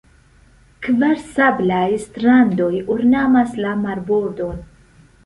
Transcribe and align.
Kvar 0.85 1.19
sablaj 1.33 1.89
strandoj 2.05 2.71
ornamas 2.95 3.53
la 3.67 3.75
marbordon. 3.83 4.65